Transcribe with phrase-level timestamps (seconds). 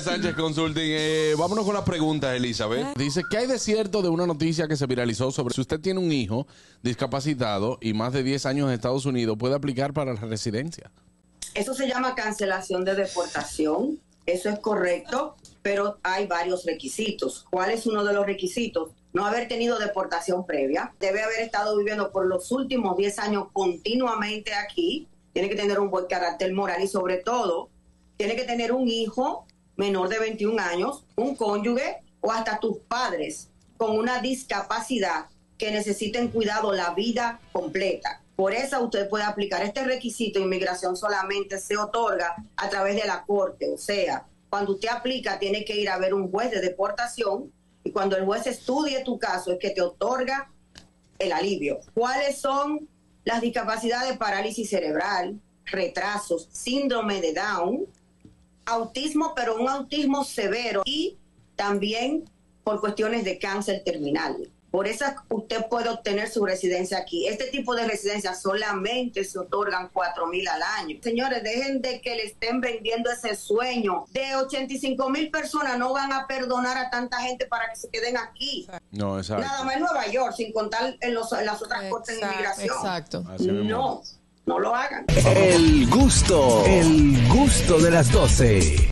[0.00, 0.82] Gracias, Sánchez Consulting.
[0.82, 2.96] Eh, vámonos con las preguntas, Elizabeth.
[2.96, 6.00] Dice, ¿qué hay de cierto de una noticia que se viralizó sobre si usted tiene
[6.00, 6.46] un hijo
[6.82, 10.90] discapacitado y más de 10 años en Estados Unidos, puede aplicar para la residencia?
[11.52, 14.00] Eso se llama cancelación de deportación.
[14.24, 17.44] Eso es correcto, pero hay varios requisitos.
[17.50, 18.92] ¿Cuál es uno de los requisitos?
[19.12, 20.94] No haber tenido deportación previa.
[20.98, 25.08] Debe haber estado viviendo por los últimos 10 años continuamente aquí.
[25.34, 27.68] Tiene que tener un buen carácter moral y sobre todo
[28.16, 29.46] tiene que tener un hijo
[29.76, 36.28] menor de 21 años, un cónyuge o hasta tus padres con una discapacidad que necesiten
[36.28, 38.22] cuidado la vida completa.
[38.36, 40.40] Por eso usted puede aplicar este requisito.
[40.40, 43.70] Inmigración solamente se otorga a través de la corte.
[43.70, 47.52] O sea, cuando usted aplica, tiene que ir a ver un juez de deportación
[47.84, 50.50] y cuando el juez estudie tu caso es que te otorga
[51.18, 51.80] el alivio.
[51.94, 52.88] ¿Cuáles son
[53.24, 54.16] las discapacidades?
[54.16, 57.86] Parálisis cerebral, retrasos, síndrome de Down,
[58.66, 61.16] autismo, pero un autismo severo y
[61.56, 62.24] también
[62.64, 64.50] por cuestiones de cáncer terminal.
[64.70, 67.26] Por eso usted puede obtener su residencia aquí.
[67.26, 70.96] Este tipo de residencia solamente se otorgan 4 mil al año.
[71.02, 74.04] Señores, dejen de que le estén vendiendo ese sueño.
[74.12, 78.16] De 85 mil personas no van a perdonar a tanta gente para que se queden
[78.16, 78.68] aquí.
[78.92, 79.44] No, exacto.
[79.44, 82.76] Nada más en Nueva York, sin contar en, los, en las otras cortes de inmigración.
[82.76, 83.24] Exacto.
[83.40, 84.02] No,
[84.50, 85.04] no lo hagan.
[85.36, 88.88] El gusto, el gusto de las 12.